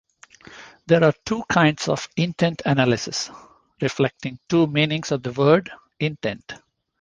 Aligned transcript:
There 0.87 1.03
are 1.03 1.13
two 1.25 1.43
kinds 1.47 1.87
of 1.87 2.09
"intent 2.17 2.63
analysis", 2.65 3.29
reflecting 3.79 4.39
two 4.49 4.65
meanings 4.65 5.11
of 5.11 5.21
the 5.21 5.31
word 5.31 5.69
"intent". 5.99 6.53